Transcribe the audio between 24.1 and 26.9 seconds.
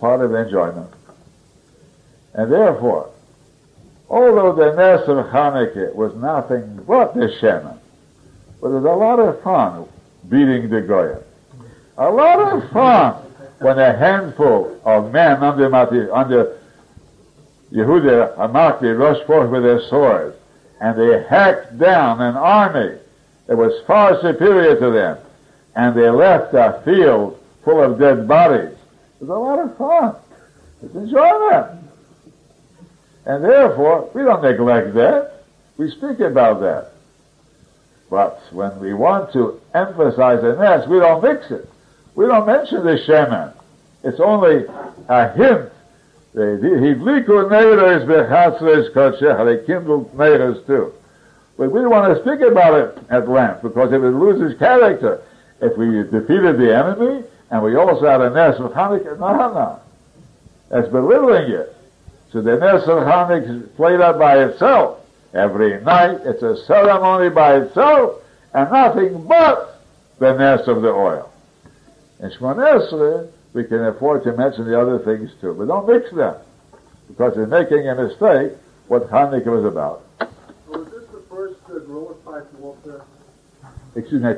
superior to them and they left a